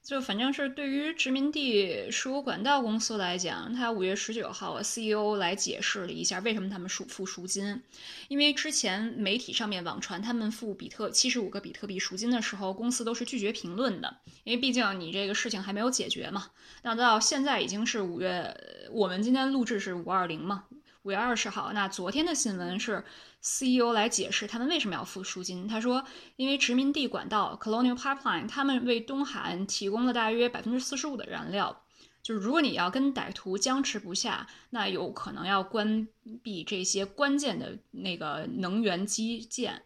[0.03, 7.81] 就反正是对于殖民地输管道公司来讲，他五月十九号 CEO 来解释了一下为什么他们付付赎金，
[8.29, 16.49] 因为之前媒体上面网传他们付比特七十五个比特币赎金的时候，公司都是拒绝评论的，因为毕竟你这个事情还没有解决嘛。
[16.83, 18.55] 那到现在已经是五月，
[18.93, 20.65] 我们今天录制是五二零嘛。
[21.05, 23.05] 五月二十号，那昨天的新闻是
[23.43, 25.69] CEO 来解释他们为什么要付赎金。
[25.69, 26.03] 他说，
[26.37, 31.83] 因为殖民地管道 Colonial Pipeline，他们为东海岸提供了大约百分之四十五的燃料。
[32.23, 36.09] 就是如果你要跟歹徒僵持不下，那有可能要关
[36.43, 39.83] 闭这些关键的那个能源基建，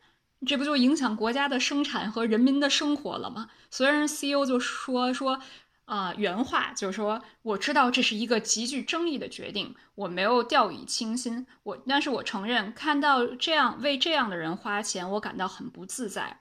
[0.46, 3.50] 这不就影响国家的生产和人民的生活了吗？
[3.70, 5.40] 虽然 CEO 就说说。
[5.88, 11.46] 啊，原话就是说，我知道这是一个极具争议的决定，我没有掉以轻心。
[11.62, 16.40] 我，但是我承认，看到这样为这样的人花钱，我感到很不自在。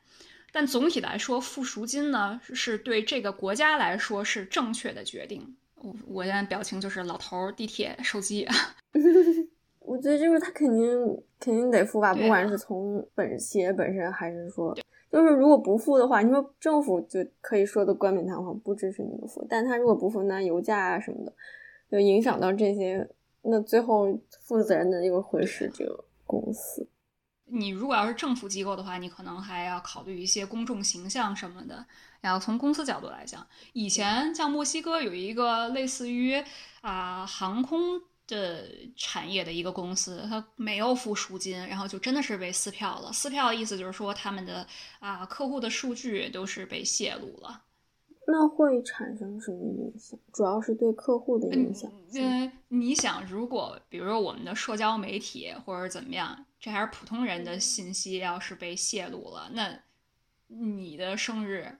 [0.52, 5.56] 但总体来说，付赎金呢，是对这个国家来说是正确的决定。
[5.76, 8.46] 我，我现在表情就是老头儿地铁手机。
[9.80, 14.76] 我觉得就是他肯定肯定得付吧，不管是从本企业本身，还是说。
[15.12, 21.34] 就是如果不付的话，你说政府就可以说的冠冕堂皇不支持你们付，但他如果不付，那油价啊什么的，
[21.90, 23.08] 就影响到这些，
[23.44, 26.88] 那最后负责任的又会是这个公司。
[27.46, 31.86] 你如果要是政府机构的话，你可能还要考虑一些公众形象什么的。
[32.20, 36.44] 然后从公司角度来讲，以前像墨西哥有一个类似于
[36.82, 38.02] 啊航空。
[38.28, 43.12] 的产业的一个公司，他没有付赎金，然后就真的是被撕票了。
[43.14, 44.68] 撕票的意思就是说，他们的
[45.00, 47.64] 啊客户的数据都是被泄露了。
[48.28, 50.20] 那会产生什么影响？
[50.34, 51.90] 主要是对客户的影响。
[52.14, 59.80] 嗯，你想，如果比如说我们的社交媒体或者怎么样，这还是普通人的信息，要是被泄露了，那
[60.48, 61.78] 你的生日。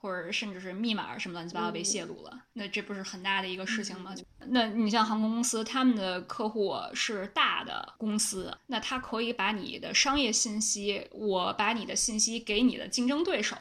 [0.00, 4.14] 或者甚至是密码什么乱七八糟被泄露了，那这不是很大的一个事情吗？
[4.46, 13.56] 那你像航空公司，他们的客户是大的公司，那他可以把你的商业信息，我把你的信息给你的竞争对手，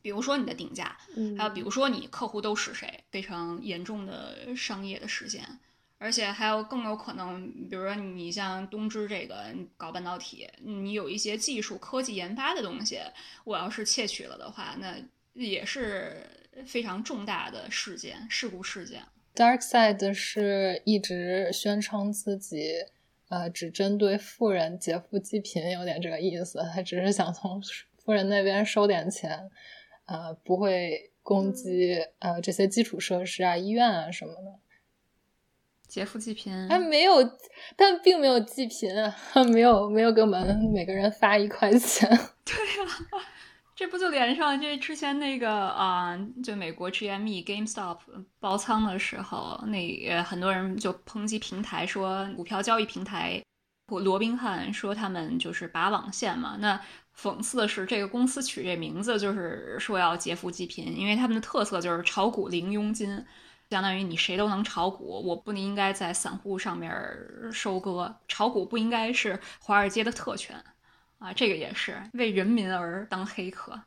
[0.00, 0.96] 比如说你的定价，
[1.36, 5.46] 还有比如说你客户都是谁，非常严重的商业的事件，
[5.98, 12.98] 而且还有更有可能，比如说你像东芝这个搞半导体，你有一些技术科技研发的东西，
[13.44, 14.96] 我要是窃取了的话，那。
[15.34, 16.26] 也是
[16.66, 19.02] 非常重大的事件，事故事件。
[19.34, 22.84] Darkside 是一直宣称自己，
[23.28, 26.60] 呃，只针对富人劫富济贫，有点这个意思。
[26.72, 27.60] 他只是想从
[28.04, 29.50] 富人那边收点钱，
[30.06, 34.60] 呃，不会攻击呃这些基础设施啊、医院啊什么的。
[35.88, 36.68] 劫富济贫？
[36.68, 37.14] 他没有，
[37.74, 39.16] 但并没有济贫啊，
[39.52, 42.08] 没有没有给我们每个人发一块钱。
[42.44, 43.26] 对呀。
[43.76, 47.98] 这不就连上这之前那个啊，就美国 GME GameStop
[48.38, 53.42] 爆仓的时候，那很多人就抨击平台，说股票交易平台
[53.88, 56.56] 罗宾汉说他们就是拔网线嘛。
[56.60, 56.80] 那
[57.18, 63.24] 讽刺的是，这个公司取这名字就是说要劫富济贫，因为他们的特色就是炒股零佣金，
[63.70, 66.92] 相当于你谁都能炒股，我不应该在散户上面
[67.52, 70.64] 收割，炒股不应该是华尔街的特权。
[71.18, 73.80] 啊，这个也是为人民而当黑客。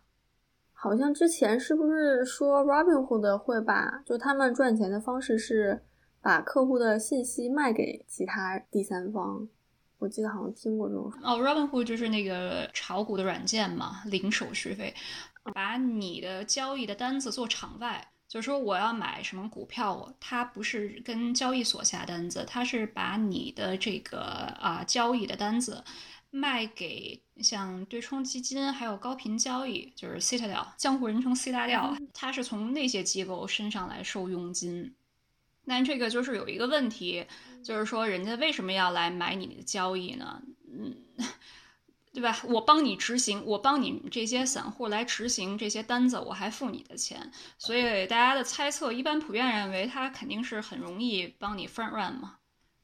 [0.74, 5.84] 好像之前是不是说 Robinhood 会把就他们赚钱的方式是
[6.22, 9.48] 把客户的信息卖给其他第三方？
[9.98, 11.12] 我记得好像听过这种。
[11.24, 14.94] 哦，Robinhood 就是那个炒股的软件嘛，零手续费，
[15.54, 18.08] 把你的交易的单子做场外。
[18.28, 25.84] 就是说我要买什么股票，它不是跟交易所下单子，它是把你的这个啊交易的单子
[26.30, 34.96] 卖给像对冲基金，还有高频交易，就是 Citadel，江湖人称 C 大调，它是从那些机构身上来收佣金。
[35.66, 37.26] 但这个就是有一个问题，
[37.64, 40.42] 就是说人家为什么要来买你的交易呢？
[40.72, 40.96] 嗯。
[42.14, 42.36] 对吧？
[42.46, 52.37] 我帮你执行，我帮你这些散户来执行这些单子，我还付你的钱，所以大家的猜测一般普遍认为，他肯定是很容易帮你 front run 嘛。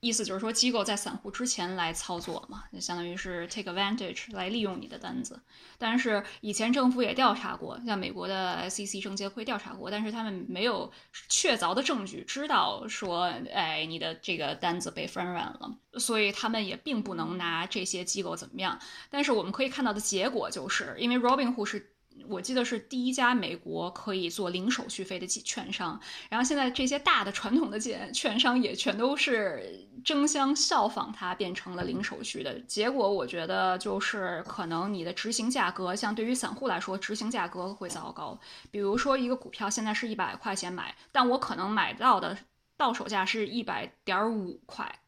[0.03, 5.41] 意思就是说，机构在散户之前来操作嘛，就相当于是 take advantage 来利用你的单子。
[5.77, 10.91] 但是以前政府也调查过，像美国的 SEC 证监会调查过，但是他们没有
[11.29, 18.77] 确凿的证据知道说，哎，你的这个单子被翻软了，所以他们也并不能拿这些机构怎么样。
[19.09, 21.92] 但是我们可以看到的结果就是，因为 Robinhood 是。
[22.27, 25.99] 我记得是第一家美国可以做零手续费的券商，
[26.29, 32.57] 然后现在这些大的传统的券券商也全都是争相效仿它，变成了零手续的。
[32.61, 38.39] 结果我觉得就是可能你的执行价格，像对于散户来说，执行价格会糟糕。
[38.71, 42.37] 比如说一个股票现在是一百块钱买，但我可能买到的
[42.77, 44.99] 到手价是一百点五块。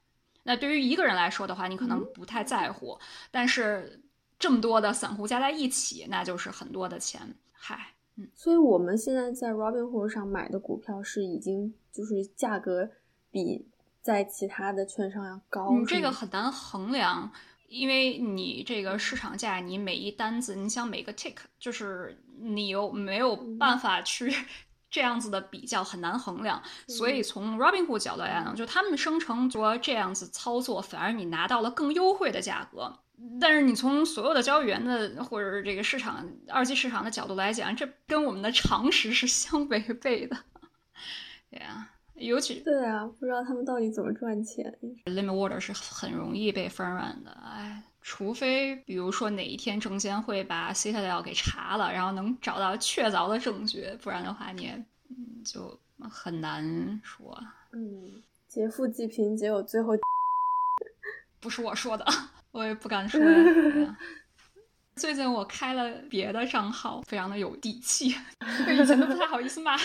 [0.44, 3.00] 那对于一个人来说的话，你可能不太在乎，
[3.32, 4.02] 但是。
[4.38, 7.36] 这么多的散户加在一起，那就是很多的钱。
[7.52, 12.90] 嗨，嗯，所以我们现在在 Robinhood 上买的股票是已经就是价格
[13.32, 13.68] 比
[14.02, 15.72] 在其他的券商要高。
[15.78, 17.32] 你这个很难衡量，
[17.68, 24.32] 因为你这个市场价，你每一单子，你想每个 tick，就是你又没有办法去
[24.90, 26.62] 这样子的比较，很难衡量。
[26.88, 33.00] 所以从 Robinhood 角度来讲，就他们生成说这样子操作，反而你拿到了更优惠的价格。
[33.40, 40.36] 但是你从所有的交易员的或者是这个市场二级市场的角度来讲，这跟我们的常识是相违背的。
[41.50, 44.78] 对啊，尤其对啊，不知道他们到底怎么赚钱。
[45.06, 54.86] Limit order 是很容易被翻软的，哎，除非比如说哪一天证监会把 Citadel 给查了，然后能找到确凿的证据，不然的话你也
[55.44, 57.36] 就很难说。
[57.72, 59.94] 嗯，劫富济贫，结果最后
[61.42, 62.06] 不是我说的。
[62.54, 63.20] 我也不敢说。
[64.96, 69.76] 最近我开了别的账号，非常的有底气，以前都不太好意思骂。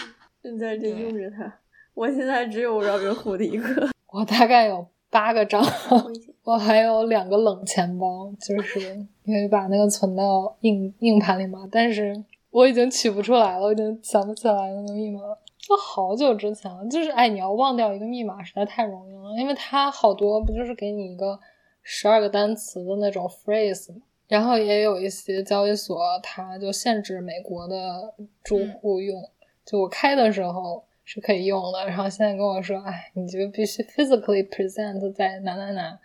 [0.43, 1.51] 现在就用着它。
[1.95, 3.89] 我现在只有绕着虎的一个。
[4.09, 5.97] 我大概有八个账号，
[6.45, 8.81] 我还有两个冷钱包，就是
[9.25, 11.69] 因为把那个存到硬硬盘里嘛。
[11.71, 15.39] 但是我已经取不出来了，我已经想不起来那个密码了。
[15.59, 21.39] 就好久之前了，就是哎，你要忘掉一个密码实在太容易了，因为它好多不就是给你一个。
[21.83, 23.91] 十二个单词的那种 phrase，
[24.29, 28.15] 然后也有一些交易所，它就限制美国的
[28.45, 29.19] 住户用。
[29.65, 35.99] 就我开的时候是可以用的，然后现在跟我说，哎，你就必须 physically present 在哪哪哪，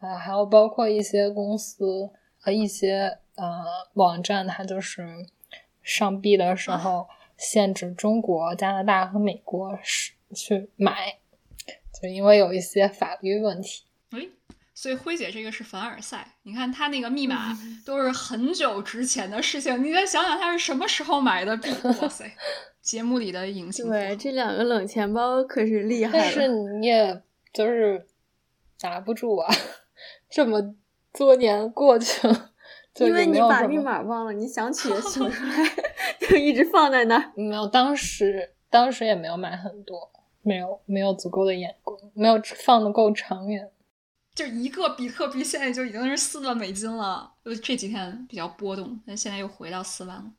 [0.00, 5.06] 啊，还有包括一些公司和一些呃网站，它就是
[5.82, 11.18] 上币的时候限制中国、加拿大和美国是去买，
[11.92, 13.84] 就因为有一些法律问题。
[14.72, 21.68] 所以辉姐这个是凡尔赛，你看她那个密码都是很久之前的事情，你再想想她是什么时候买的币？
[22.00, 22.24] 哇塞，
[22.80, 23.86] 节目里的隐形。
[23.90, 26.24] 对，这两个冷钱包可是厉害了。
[26.24, 27.22] 但是你也
[27.52, 28.06] 就是
[28.80, 29.54] 拿不住啊，
[30.30, 30.74] 这么
[31.12, 32.52] 多年过去了，
[32.98, 35.70] 因为你把密码忘了，你想起也取不出来，
[36.20, 37.32] 就一直放在那儿。
[37.34, 40.10] 没有，当时当时也没有买很多，
[40.42, 43.68] 没有没有足够的眼光，没有放的够长远。
[44.32, 50.30] 就一个比特币现在就已经是四万美金了，就这几天比较波动，但现在又回到四万了。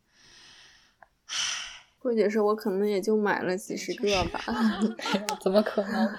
[1.28, 1.36] 唉，
[2.00, 4.42] 慧姐说，我可能也就买了几十个吧，
[5.42, 6.18] 怎么可能？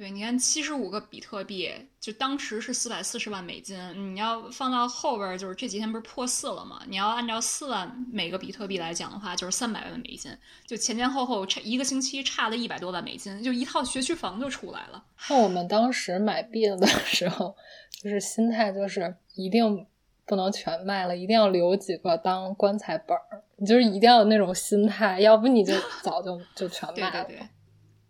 [0.00, 1.70] 对，你看七十五个比特币，
[2.00, 3.78] 就当时是四百四十万美金。
[4.14, 6.80] 你要放到后边，就是这几天不是破四了吗？
[6.88, 10.34] 你要按照四万每个比特币来讲的话，就是三百万美金。
[10.66, 15.04] 就前前后后差一个星期，差了一百多万美金，就一套学区房就出来了。
[15.28, 17.54] 那我们当时买币的时候，
[18.02, 19.86] 就是心态就是一定
[20.24, 23.42] 不能全卖了，一定要留几个当棺材本儿。
[23.56, 27.24] 你就是一定要有那种心态，要不你就早就就全卖了。
[27.26, 27.48] 对对对，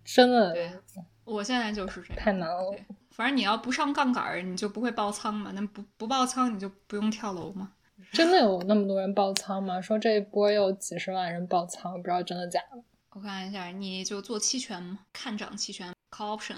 [0.05, 0.53] 真的。
[0.53, 0.70] 对。
[1.31, 2.74] 我现在就是这样，太难了。
[3.11, 5.53] 反正你要不上杠杆儿，你就不会爆仓嘛。
[5.55, 7.72] 那不不爆仓，你就不用跳楼嘛。
[8.12, 9.81] 真的有那么多人爆仓吗？
[9.81, 12.83] 说这一波有几十万人爆仓，不知道真的假的。
[13.11, 16.57] 我看一下，你就做期权嘛，看涨期权 call option，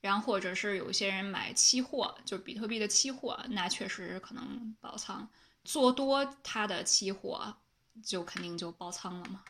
[0.00, 5.28] 然后或者是有些人买期货，就比特币的期货，那确实可能爆仓。
[5.64, 7.54] 做多它的期货，
[8.02, 9.42] 就肯定就爆仓了嘛。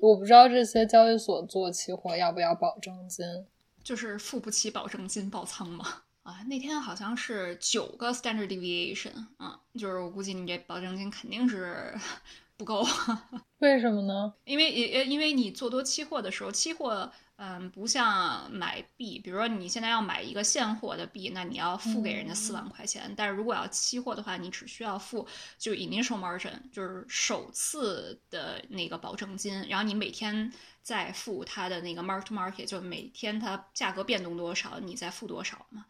[0.00, 3.44] 我不知道这些交易所做期货要不要保证金，
[3.84, 6.02] 就是付不起保证金爆仓嘛。
[6.22, 11.94] 啊，那天好像是九个 standard deviation 啊，就是我估计你这保证金肯定是
[12.56, 12.84] 不够。
[13.60, 14.34] 为什么呢？
[14.44, 17.10] 因为也因为你做多期货的时候，期货。
[17.42, 23.14] 嗯，不像买币，比如说你现在要买一个现货的币，那你要付给人家四万块钱。
[23.16, 25.26] 但是如果要期货的话，你只需要付
[25.56, 35.86] 就 initial margin，就是首次的那个保证金，然后你每天再付它的那个 mark to market，就每天它价格变动多少，你再付多少嘛。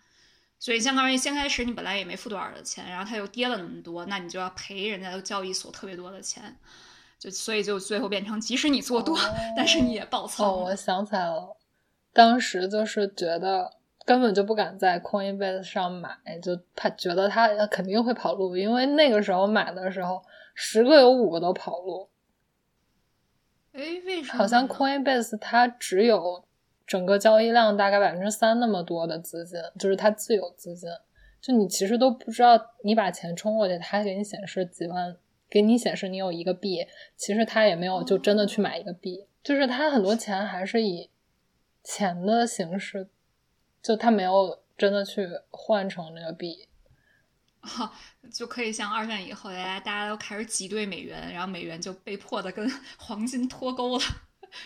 [0.61, 6.57] 所以相当于先开始你本来也没付多少的钱，然后它又跌了那么多，那你就要赔人家的交易所特别多的钱。
[7.21, 9.15] 就所以就最后变成，即使你做多，
[9.55, 10.49] 但是你也爆仓。
[10.49, 11.55] 哦，我想起来了，
[12.15, 13.71] 当时就是觉得
[14.07, 20.23] 根本就不敢在 Coinbase 上买，就怕觉得它肯定会跑路，因为那个时候买的时候，
[20.55, 22.09] 十个有五个都跑路。
[23.73, 24.39] 哎，为什么？
[24.39, 26.43] 好像 Coinbase 它只有
[26.87, 30.89] 整个交易量大概百分之三那么多的资金，就是它自有资金，
[31.43, 35.15] 就你其实都不知道，你把钱充过去，它给你显示几万。
[35.51, 36.87] 给你显示你有一个币，
[37.17, 41.11] 其实他也没有就真的去买一个币，就是他很多钱还是以
[41.83, 43.09] 钱的形式，
[43.83, 46.69] 就他没有真的去换成那个币，
[47.61, 47.93] 哈，
[48.33, 54.05] 就可以像二战以后，大家大家都开始挤兑美元，然后美元就被迫的跟 黄金脱钩了，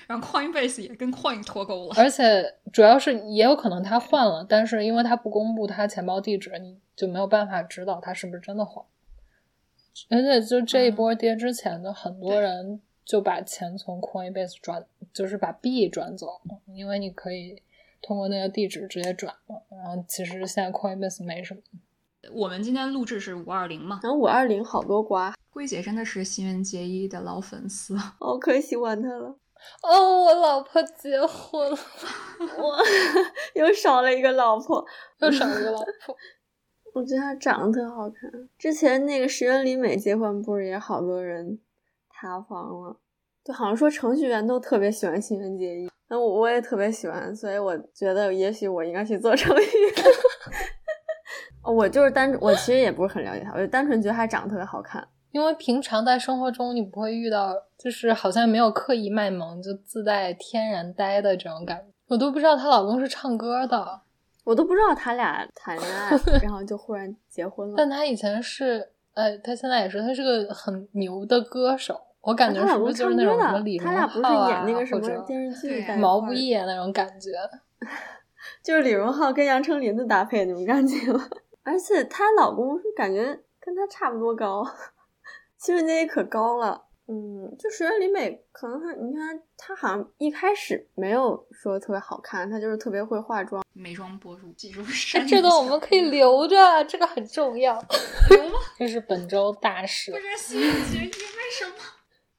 [0.07, 8.85] 然后 Coinbase 也跟 Coin 脱钩了，而且主要是也有可能他换了，但是因为他不公布他钱包地址，你就没有办法知道他是不是真的换。
[10.11, 16.41] 而且就这一波跌之前的很多人就把钱从 Coinbase 转，就是把币转走，
[16.75, 17.63] 因为你可以
[18.03, 19.57] 通过那个地址直接转嘛。
[19.71, 21.61] 然后其实现在 Coinbase 没什么。
[22.33, 24.01] 我们今天录制是五二零嘛？
[24.03, 25.35] 然后五二零好多瓜。
[25.51, 29.37] 桂姐真的是新垣结衣的老粉丝，我 可喜欢她了。
[29.83, 31.79] 哦，我老婆结婚了，
[32.59, 32.79] 我
[33.55, 34.85] 又少了一个老婆，
[35.21, 36.17] 又少了一个老婆。
[36.95, 38.31] 我觉得她长得特好看。
[38.57, 41.59] 之前那个石原里美结婚，不是也好多人
[42.09, 42.97] 塌房了？
[43.45, 49.93] 就好像说程序员都特别喜欢新垣结衣，那我我也特别喜欢，所以我觉得也许我应该去做程序员。
[51.77, 55.07] 我就是单，我其实也不是很了解她，我就单纯觉得她长得特别好看。
[55.33, 61.87] 因为平常在生活中你不会遇到，就是好像没有刻意卖萌，就自带天然呆的这种感觉。
[62.07, 64.01] 我都不知道她老公是唱歌的。
[64.45, 66.11] 我都不知道他俩谈恋爱，
[66.43, 67.75] 然后就忽然结婚了。
[67.77, 72.01] 但他以前是，呃，他现在也是，他是个很牛的歌手。
[72.21, 74.09] 我感觉是不是就是那种什么李荣浩
[74.41, 77.31] 啊，或者毛不易那种感觉？
[78.63, 80.97] 就是李荣浩跟杨丞琳的搭配那种感觉。
[81.65, 83.25] 而且她老公是感觉
[83.61, 84.65] 跟她差不多高，
[85.59, 86.85] 其实那也可高了。
[87.07, 94.83] 嗯，就石原里美，可能她，你看她好像一开始没有说特别好看，她就是特别会化妆，美妆博主，记住
[95.29, 97.75] 这个我们可以留着，这个很重要。
[98.31, 98.55] 留吗？
[98.79, 100.11] 这是本周大事。
[100.13, 101.75] 不是新垣结衣，为什么？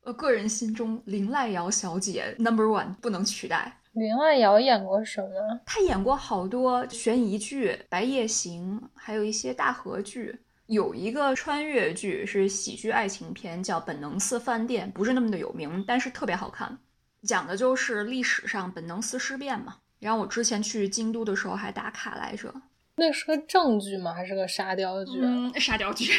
[0.03, 3.81] 我个人心中林濑遥小姐 number one 不能取代。
[3.93, 5.29] 林濑遥演过什么？
[5.65, 10.39] 她演过好多悬疑剧，《白夜行》，还有一些大河剧。
[10.67, 16.77] 有一个穿越剧是喜剧爱情片，叫《本能寺饭店》，不是那么的有名，但是特别好看，
[17.23, 19.77] 讲的就是历史上本能寺事变嘛。
[19.99, 22.53] 然后我之前去京都的时候还打卡来着。
[22.95, 24.13] 那是个正剧吗？
[24.13, 25.19] 还是个沙雕剧？
[25.21, 26.11] 嗯，沙雕剧。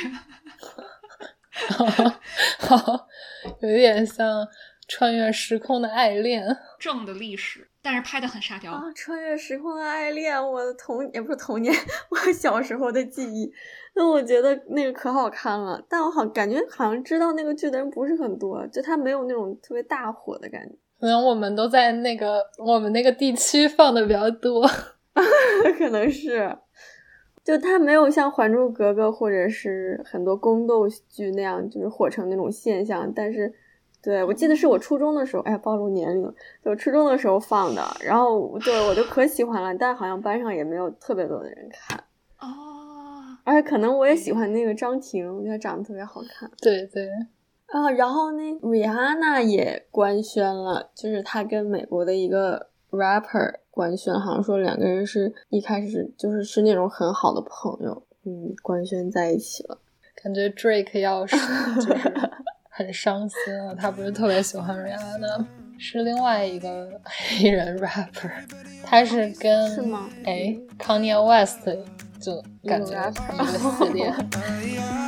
[2.58, 3.08] 好，
[3.62, 4.46] 有点像
[4.86, 6.44] 穿越时空的爱恋，
[6.78, 7.68] 正的历史。
[7.86, 8.82] 但是拍的很沙雕啊！
[8.96, 11.72] 穿越时空的爱恋，我的童也不是童年，
[12.10, 13.48] 我小时候的记忆。
[13.94, 20.74] 那我觉得那个可好看了，但我好感觉好像知道那个剧的人不是很多，就他没有那种特别大火的感觉。
[20.98, 24.68] 可能我们都在那个我们那个地区 放的比较多，
[25.78, 26.58] 可能是。
[27.44, 33.54] 就他没有像《还珠格格》或者是很多宫斗剧那样，就是火成那种现象，但是。
[34.06, 36.32] 对，我记得是我初中的时候，哎，暴露年龄了。
[36.64, 41.98] 就初中的时候放的，然后对我就可喜欢了，但好像班上也没有特别多的人看。
[42.38, 46.48] 哦，而且可能我也喜欢那个张婷，我觉得长得特别好看。
[46.62, 47.08] 对对。
[47.66, 59.76] 啊，然后那 Rihanna 也官宣了，就是她跟美国的一个 rapper 官宣，好像说两个人是一开始就是是那种很好的朋友，嗯，官宣在一起了。
[60.22, 61.36] 感觉 Drake 要是
[61.74, 62.12] 就是
[62.76, 65.46] 很伤心啊，他不是特别喜欢 Rihanna，
[65.78, 68.30] 是另外一个黑人 rapper，
[68.84, 70.10] 他是跟是吗？
[70.24, 71.66] 哎，Kanye West
[72.20, 72.92] 就感觉
[73.32, 74.12] 一个系列。